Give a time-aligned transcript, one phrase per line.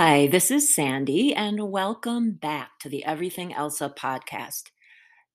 [0.00, 4.70] Hi, this is Sandy, and welcome back to the Everything Elsa podcast.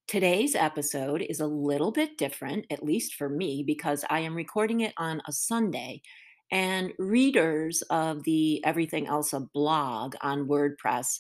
[0.08, 4.80] Today's episode is a little bit different, at least for me, because I am recording
[4.80, 6.02] it on a Sunday,
[6.50, 11.20] and readers of the Everything Elsa blog on WordPress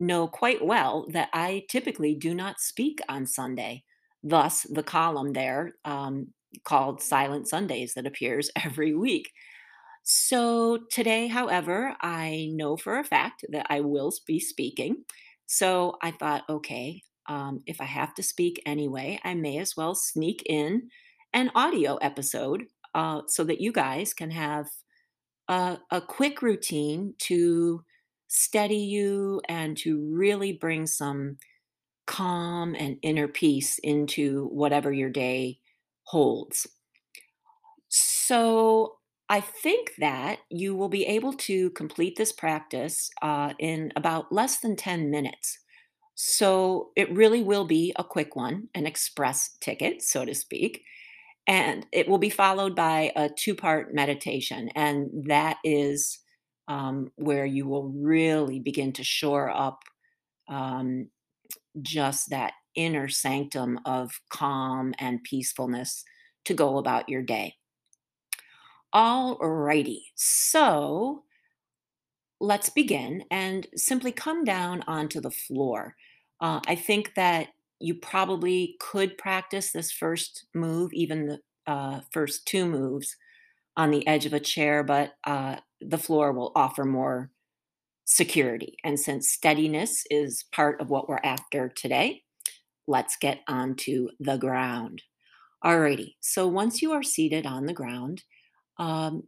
[0.00, 3.84] know quite well that I typically do not speak on Sunday.
[4.24, 6.28] Thus, the column there um,
[6.64, 9.32] called Silent Sundays that appears every week.
[10.02, 15.04] So today, however, I know for a fact that I will be speaking.
[15.46, 19.94] So I thought, okay, um, if I have to speak anyway, I may as well
[19.94, 20.88] sneak in
[21.32, 22.64] an audio episode
[22.94, 24.68] uh, so that you guys can have
[25.48, 27.84] a, a quick routine to
[28.28, 31.36] steady you and to really bring some
[32.06, 35.58] calm and inner peace into whatever your day
[36.04, 36.66] holds.
[37.88, 38.99] So
[39.30, 44.58] I think that you will be able to complete this practice uh, in about less
[44.58, 45.56] than 10 minutes.
[46.16, 50.82] So it really will be a quick one, an express ticket, so to speak.
[51.46, 54.68] And it will be followed by a two part meditation.
[54.74, 56.18] And that is
[56.66, 59.78] um, where you will really begin to shore up
[60.48, 61.08] um,
[61.82, 66.04] just that inner sanctum of calm and peacefulness
[66.46, 67.56] to go about your day.
[68.92, 70.12] All righty.
[70.16, 71.24] So
[72.40, 75.94] let's begin and simply come down onto the floor.
[76.40, 82.46] Uh, I think that you probably could practice this first move, even the uh, first
[82.46, 83.16] two moves
[83.76, 87.30] on the edge of a chair, but uh, the floor will offer more
[88.04, 88.76] security.
[88.82, 92.24] And since steadiness is part of what we're after today,
[92.86, 95.02] let's get onto the ground.
[95.64, 98.24] Alrighty, so once you are seated on the ground,
[98.80, 99.24] um,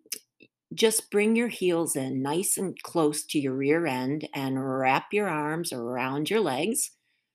[0.75, 5.29] just bring your heels in nice and close to your rear end and wrap your
[5.29, 6.91] arms around your legs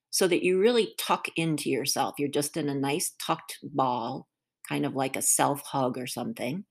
[0.09, 2.16] so that you really tuck into yourself.
[2.17, 4.27] You're just in a nice tucked ball,
[4.67, 6.66] kind of like a self hug or something.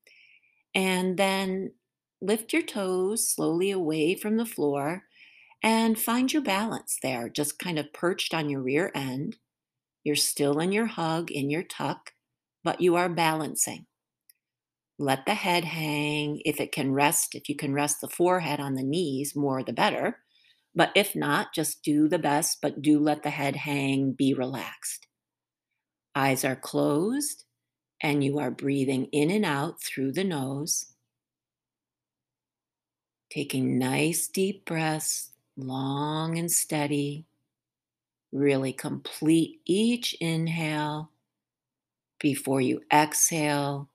[0.75, 1.73] And then
[2.21, 5.05] lift your toes slowly away from the floor
[5.63, 9.37] and find your balance there, just kind of perched on your rear end.
[10.03, 12.13] You're still in your hug, in your tuck,
[12.65, 13.87] but you are balancing.
[14.99, 16.41] Let the head hang.
[16.45, 19.73] If it can rest, if you can rest the forehead on the knees, more the
[19.73, 20.19] better.
[20.75, 25.07] But if not, just do the best, but do let the head hang, be relaxed.
[26.15, 27.45] Eyes are closed,
[28.03, 30.87] and you are breathing in and out through the nose.
[33.31, 37.27] Taking nice deep breaths, long and steady.
[38.33, 41.11] Really complete each inhale
[42.19, 43.91] before you exhale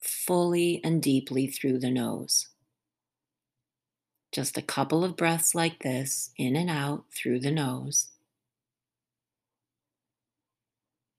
[0.00, 2.48] fully and deeply through the nose.
[4.32, 8.08] Just a couple of breaths like this, in and out through the nose.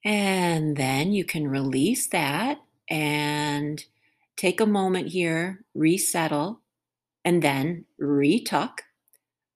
[0.03, 3.83] And then you can release that and
[4.35, 6.61] take a moment here, resettle,
[7.23, 8.79] and then retuck.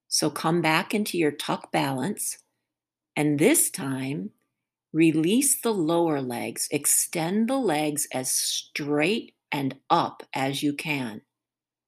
[0.07, 2.37] So come back into your tuck balance.
[3.15, 4.31] And this time,
[4.95, 6.69] Release the lower legs.
[6.72, 11.22] Extend the legs as straight and up as you can.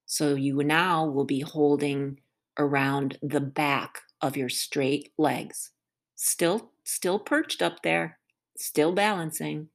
[0.05, 2.19] So you now will be holding
[2.59, 5.71] around the back of your straight legs.
[6.15, 8.19] Still still perched up there,
[8.57, 9.69] still balancing.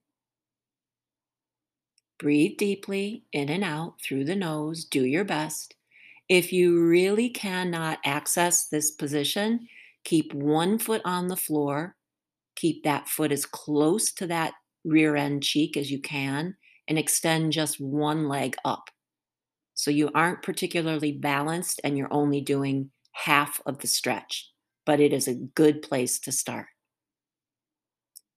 [2.19, 4.85] Breathe deeply in and out through the nose.
[4.85, 5.75] Do your best.
[6.29, 9.69] If you really cannot access this position,
[10.05, 11.97] keep one foot on the floor
[12.63, 16.55] Keep that foot as close to that rear end cheek as you can
[16.87, 18.89] and extend just one leg up.
[19.75, 24.49] So you aren't particularly balanced and you're only doing half of the stretch,
[24.87, 26.67] but it is a good place to start.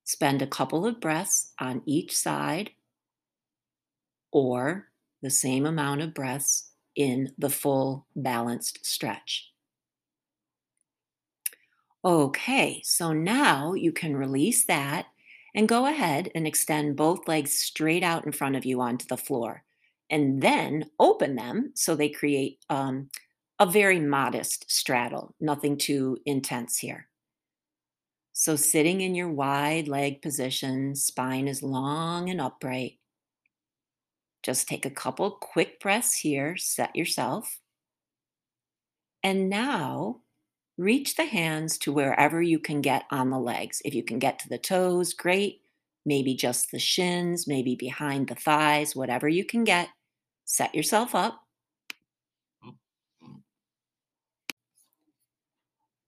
[0.06, 2.72] Spend a couple of breaths on each side
[4.32, 4.88] or
[5.22, 9.52] the same amount of breaths in the full balanced stretch.
[12.06, 15.08] Okay, so now you can release that
[15.56, 19.18] and go ahead and extend both legs straight out in front of you onto the
[19.18, 19.64] floor.
[20.10, 23.10] And then open them so they create um,
[23.60, 27.08] a very modest straddle, nothing too intense here.
[28.34, 33.00] So, sitting in your wide leg position, spine is long and upright.
[34.44, 37.60] Just take a couple quick breaths here, set yourself.
[39.24, 40.22] And now
[40.78, 43.82] reach the hands to wherever you can get on the legs.
[43.86, 45.62] If you can get to the toes, great.
[46.06, 49.90] Maybe just the shins, maybe behind the thighs, whatever you can get.
[50.46, 51.42] Set yourself up.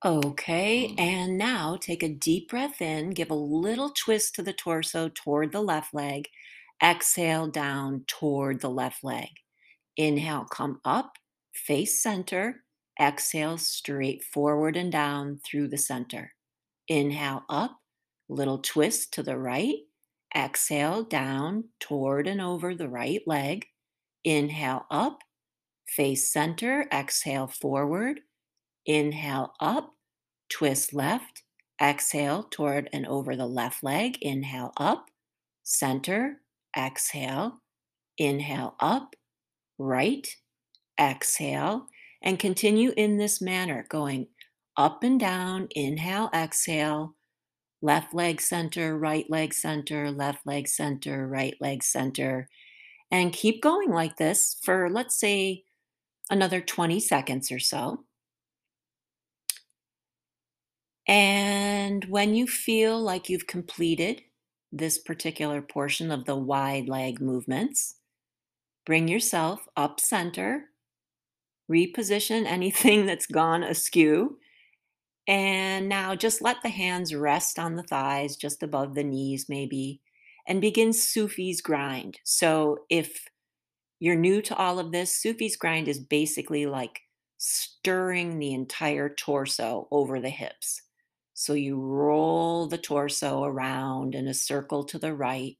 [0.05, 0.99] Okay, mm.
[0.99, 5.51] and now take a deep breath in, give a little twist to the torso toward
[5.51, 6.29] the left leg.
[6.83, 9.29] Exhale down toward the left leg.
[9.97, 11.13] Inhale, come up,
[11.53, 12.63] face center.
[12.99, 16.33] Exhale, straight forward and down through the center.
[16.87, 17.79] Inhale, up,
[18.29, 19.79] little twist to the right.
[20.35, 23.67] Exhale, down toward and over the right leg.
[24.23, 25.19] Inhale, up,
[25.87, 26.87] face center.
[26.91, 28.21] Exhale, forward.
[28.85, 29.93] Inhale, up,
[30.49, 31.43] twist left.
[31.81, 34.17] Exhale toward and over the left leg.
[34.21, 35.09] Inhale, up,
[35.63, 36.41] center.
[36.77, 37.61] Exhale.
[38.17, 39.15] Inhale, up,
[39.79, 40.27] right,
[40.99, 41.87] exhale,
[42.21, 44.27] and continue in this manner, going
[44.77, 47.15] up and down, inhale, exhale,
[47.81, 52.49] left leg center, right leg center, left leg center, right leg center,
[53.11, 55.63] and keep going like this for, let's say,
[56.29, 58.05] another 20 seconds or so.
[61.07, 64.23] And when you feel like you've completed
[64.71, 67.95] this particular portion of the wide leg movements,
[68.85, 70.69] Bring yourself up center,
[71.71, 74.37] reposition anything that's gone askew.
[75.27, 80.01] And now just let the hands rest on the thighs, just above the knees, maybe,
[80.47, 82.19] and begin Sufi's grind.
[82.23, 83.25] So if
[83.99, 87.01] you're new to all of this, Sufi's grind is basically like
[87.37, 90.81] stirring the entire torso over the hips.
[91.33, 95.57] So you roll the torso around in a circle to the right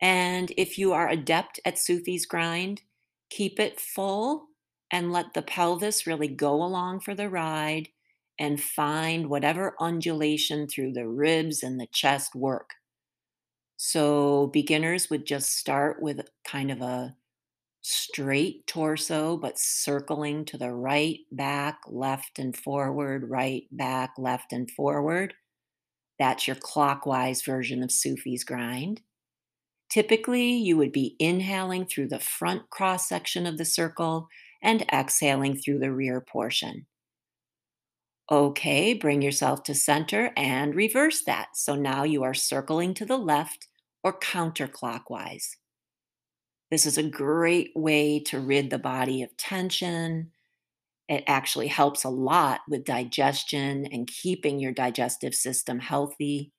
[0.00, 2.82] and if you are adept at Sufi's grind,
[3.30, 4.47] keep it full
[4.90, 7.88] and let the pelvis really go along for the ride
[8.38, 12.74] and find whatever undulation through the ribs and the chest work.
[13.76, 17.16] So, beginners would just start with kind of a
[17.82, 24.70] straight torso, but circling to the right, back, left, and forward, right, back, left, and
[24.70, 25.34] forward.
[26.18, 29.02] That's your clockwise version of Sufi's grind.
[29.90, 34.28] Typically, you would be inhaling through the front cross section of the circle
[34.62, 36.86] and exhaling through the rear portion.
[38.30, 41.56] Okay, bring yourself to center and reverse that.
[41.56, 43.68] So now you are circling to the left
[44.04, 45.56] or counterclockwise.
[46.70, 50.32] This is a great way to rid the body of tension.
[51.08, 56.52] It actually helps a lot with digestion and keeping your digestive system healthy.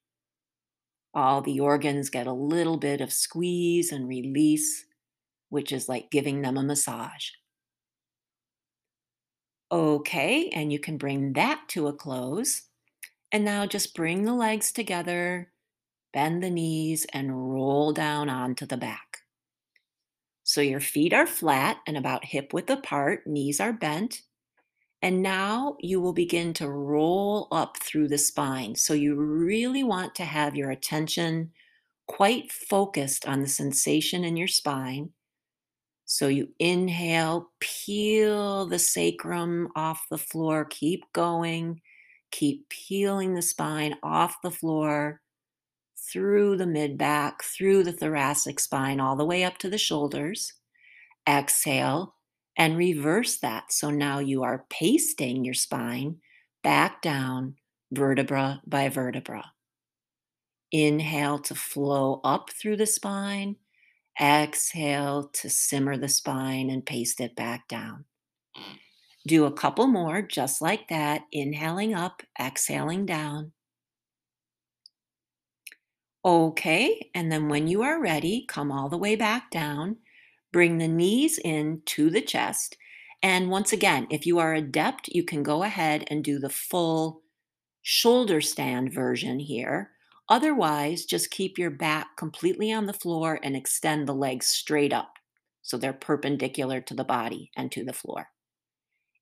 [1.14, 4.86] All the organs get a little bit of squeeze and release,
[5.50, 7.30] which is like giving them a massage.
[9.72, 12.62] Okay, and you can bring that to a close.
[13.32, 15.52] And now just bring the legs together,
[16.12, 19.18] bend the knees, and roll down onto the back.
[20.42, 24.22] So your feet are flat and about hip width apart, knees are bent,
[25.00, 28.74] and now you will begin to roll up through the spine.
[28.74, 31.52] So you really want to have your attention
[32.08, 35.10] quite focused on the sensation in your spine.
[36.10, 41.80] So you inhale, peel the sacrum off the floor, keep going,
[42.32, 45.20] keep peeling the spine off the floor,
[45.96, 50.54] through the mid back, through the thoracic spine, all the way up to the shoulders.
[51.28, 52.16] Exhale,
[52.56, 53.72] and reverse that.
[53.72, 56.16] So now you are pasting your spine
[56.64, 57.54] back down,
[57.92, 59.52] vertebra by vertebra.
[60.72, 63.54] Inhale to flow up through the spine.
[64.20, 68.04] Exhale to simmer the spine and paste it back down.
[68.56, 68.78] Mm.
[69.26, 73.52] Do a couple more just like that, inhaling up, exhaling down.
[76.24, 79.96] Okay, and then when you are ready, come all the way back down
[80.52, 82.76] Bring the knees in to the chest.
[83.22, 87.22] And once again, if you are adept, you can go ahead and do the full
[87.82, 89.92] shoulder stand version here.
[90.30, 95.14] Otherwise, just keep your back completely on the floor and extend the legs straight up
[95.62, 98.30] so they're perpendicular to the body and to the floor.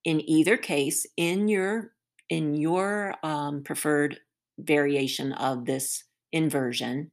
[0.04, 1.92] In either case, in your
[2.28, 4.20] in your um, preferred
[4.58, 7.10] variation of this inversion,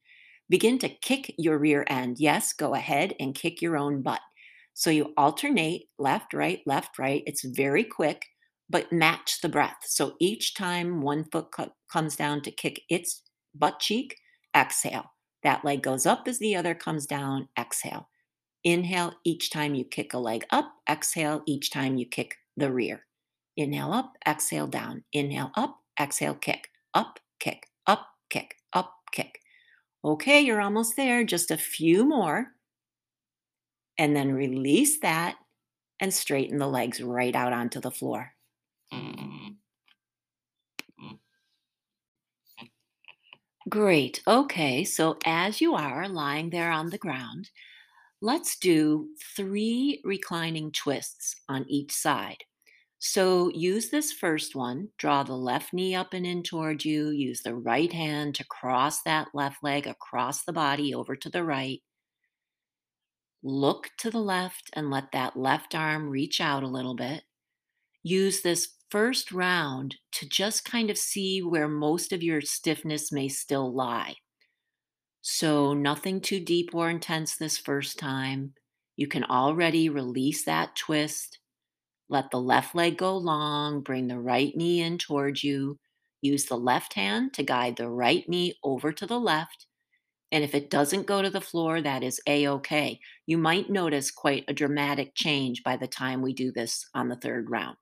[0.50, 2.20] Begin to kick your rear end.
[2.22, 4.22] Yes, go ahead and kick your own butt.
[4.76, 7.24] So you alternate left, right, left, right.
[7.28, 8.24] It's very quick,
[8.70, 9.80] but match the breath.
[9.86, 13.24] So each time one foot co- comes down to kick its
[13.58, 14.18] butt cheek,
[14.56, 15.12] exhale.
[15.44, 18.10] That leg goes up as the other comes down, exhale.
[18.64, 23.06] Inhale each time you kick a leg up, exhale each time you kick the rear.
[23.58, 25.04] Inhale up, exhale down.
[25.14, 26.70] Inhale up, exhale kick.
[26.94, 29.40] Up, kick, up, kick, up, kick.
[30.04, 31.24] Okay, you're almost there.
[31.24, 32.48] Just a few more.
[33.98, 35.36] And then release that
[36.00, 38.34] and straighten the legs right out onto the floor.
[43.70, 44.22] Great.
[44.28, 44.84] Okay.
[44.84, 47.50] So as you are lying there on the ground,
[48.22, 52.44] let's do three reclining twists on each side.
[53.00, 54.90] So use this first one.
[54.98, 57.10] Draw the left knee up and in toward you.
[57.10, 61.44] Use the right hand to cross that left leg across the body over to the
[61.44, 61.82] right.
[63.44, 67.24] Look to the left and let that left arm reach out a little bit.
[68.08, 73.28] Use this first round to just kind of see where most of your stiffness may
[73.28, 74.14] still lie.
[75.22, 78.54] So, nothing too deep or intense this first time.
[78.96, 81.40] You can already release that twist.
[82.08, 83.82] Let the left leg go long.
[83.82, 85.80] Bring the right knee in towards you.
[86.22, 89.66] Use the left hand to guide the right knee over to the left.
[90.32, 93.00] And if it doesn't go to the floor, that is a okay.
[93.26, 97.16] You might notice quite a dramatic change by the time we do this on the
[97.16, 97.78] third round.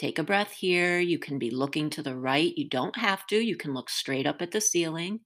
[0.00, 0.98] Take a breath here.
[0.98, 2.56] You can be looking to the right.
[2.56, 3.36] You don't have to.
[3.36, 5.20] You can look straight up at the ceiling.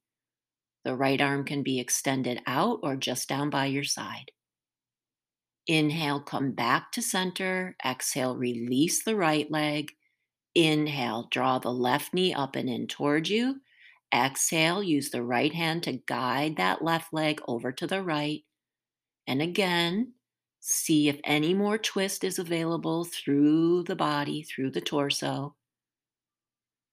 [0.85, 4.33] The right arm can be extended out or just down by your side.
[5.69, 7.76] Inhale, come back to center.
[7.87, 9.93] Exhale, release the right leg.
[10.57, 13.61] Inhale, draw the left knee up and in towards you.
[14.12, 18.43] Exhale, use the right hand to guide that left leg over to the right.
[19.28, 20.14] And again,
[20.66, 25.56] See if any more twist is available through the body, through the torso.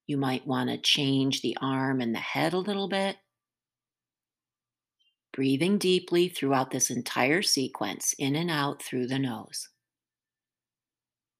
[0.05, 3.15] You might want to change the arm and the head a little bit.
[5.31, 9.69] Breathing deeply throughout this entire sequence, in and out through the nose.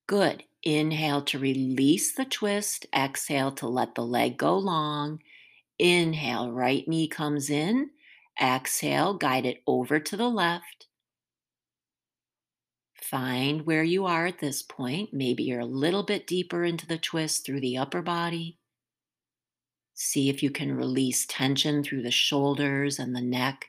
[0.07, 0.45] Good.
[0.63, 2.85] Inhale to release the twist.
[2.95, 5.19] Exhale to let the leg go long.
[5.79, 7.89] Inhale, right knee comes in.
[8.41, 10.87] Exhale, guide it over to the left.
[13.11, 15.09] Find where you are at this point.
[15.11, 18.57] Maybe you're a little bit deeper into the twist through the upper body.
[19.93, 23.65] See if you can release tension through the shoulders and the neck,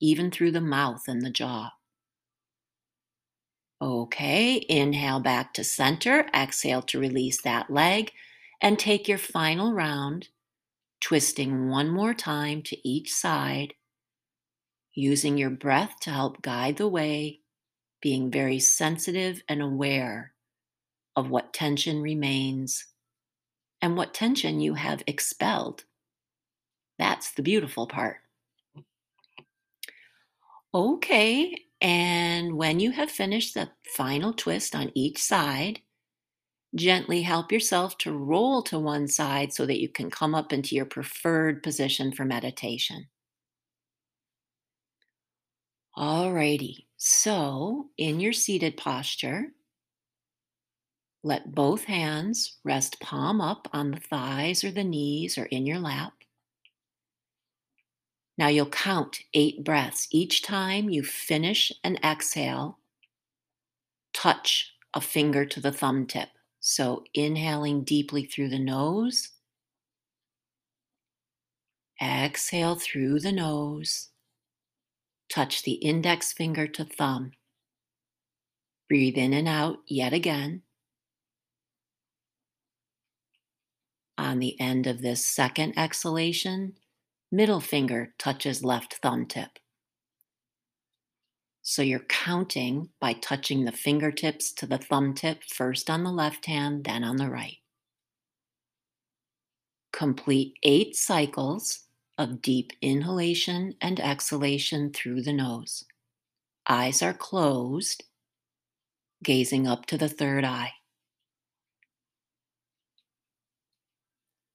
[0.00, 1.72] even through the mouth and the jaw.
[3.82, 6.28] Okay, inhale back to center.
[6.32, 8.12] Exhale to release that leg
[8.62, 10.28] and take your final round,
[11.00, 13.74] twisting one more time to each side,
[14.94, 17.40] using your breath to help guide the way
[18.06, 20.32] being very sensitive and aware
[21.16, 22.86] of what tension remains
[23.82, 25.82] and what tension you have expelled.
[27.00, 28.18] That's the beautiful part.
[30.72, 35.80] Okay, and when you have finished the final twist on each side,
[36.76, 40.76] gently help yourself to roll to one side so that you can come up into
[40.76, 43.08] your preferred position for meditation.
[45.98, 49.54] Alrighty, so, in your seated posture,
[51.22, 55.78] let both hands rest palm up on the thighs or the knees or in your
[55.78, 56.14] lap.
[58.36, 60.08] Now you'll count eight breaths.
[60.10, 62.80] Each time you finish an exhale,
[64.12, 66.30] touch a finger to the thumb tip.
[66.58, 69.28] So, inhaling deeply through the nose,
[72.00, 74.08] exhale through the nose.
[75.28, 77.32] Touch the index finger to thumb.
[78.88, 80.62] Breathe in and out yet again.
[84.18, 86.74] On the end of this second exhalation,
[87.30, 89.58] middle finger touches left thumb tip.
[91.62, 96.46] So you're counting by touching the fingertips to the thumb tip, first on the left
[96.46, 97.56] hand, then on the right.
[99.92, 101.85] Complete eight cycles
[102.18, 105.84] of deep inhalation and exhalation through the nose.
[106.68, 108.04] Eyes are closed,
[109.22, 110.72] gazing up to the third eye.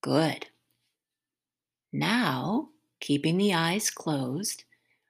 [0.02, 0.48] Good.
[1.94, 4.64] Now, keeping the eyes closed,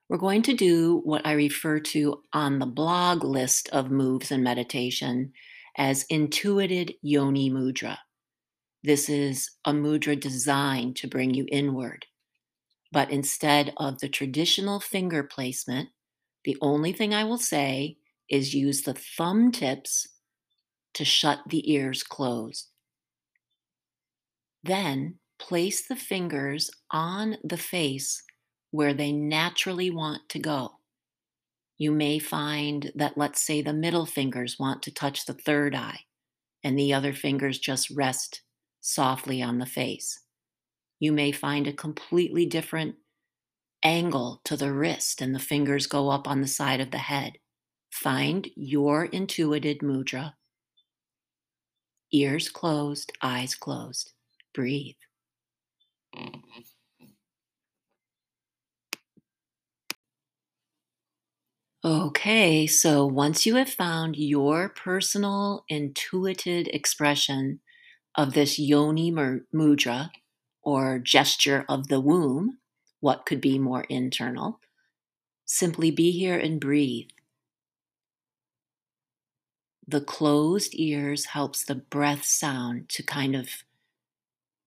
[0.10, 4.44] we're going to do what I refer to on the blog list of moves and
[4.44, 5.32] meditation
[5.78, 7.98] as intuited yoni mudra.
[8.84, 12.06] This is a mudra designed to bring you inward.
[12.92, 15.90] But instead of the traditional finger placement,
[16.44, 17.98] the only thing I will say
[18.30, 20.08] is use the thumb tips
[20.94, 22.68] to shut the ears closed.
[24.64, 28.24] Then place the fingers on the face
[28.72, 30.78] where they naturally want to go.
[31.78, 36.02] You may find that, let's say, the middle fingers want to touch the third eye,
[36.64, 38.44] and the other fingers just rest
[38.82, 40.21] softly on the face
[41.02, 42.96] you may find a completely different
[43.84, 47.34] angle to the wrist and the fingers go up on the side of the head.
[47.92, 50.34] Find your intuited mudra.
[52.14, 54.14] Ears closed, eyes closed.
[54.54, 54.94] Breathe.
[61.84, 67.60] Okay, so once you have found your personal intuited expression
[68.16, 70.12] of this yoni mudra,
[70.64, 72.58] or gesture of the womb,
[73.00, 74.60] what could be more internal?
[75.46, 77.10] Simply be here and breathe.
[79.88, 83.64] The closed ears helps the breath sound to kind of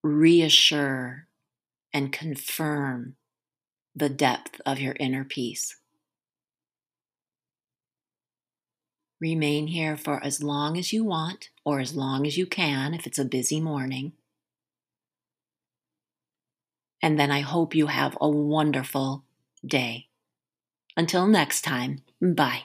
[0.02, 1.28] reassure
[1.92, 3.16] and confirm
[3.94, 5.76] the depth of your inner peace.
[9.20, 13.06] Remain here for as long as you want or as long as you can if
[13.06, 14.12] it's a busy morning.
[17.04, 19.24] And then I hope you have a wonderful
[19.62, 20.08] day.
[20.96, 22.62] Until next time, bye.